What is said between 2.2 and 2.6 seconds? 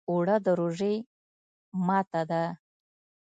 ده